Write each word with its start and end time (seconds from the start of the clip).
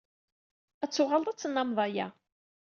Ad 0.83 0.91
tuɣaleḍ 0.91 1.27
ad 1.29 1.37
tennammeḍ 1.39 1.79
aya. 1.85 2.07